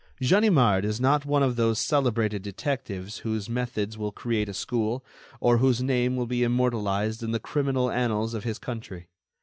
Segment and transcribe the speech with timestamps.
[0.19, 5.05] Ganimard is not one of those celebrated detectives whose methods will create a school,
[5.39, 9.09] or whose name will be immortalized in the criminal annals of his country.